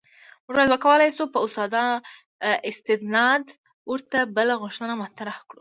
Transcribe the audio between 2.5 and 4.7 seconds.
استناد ورته بله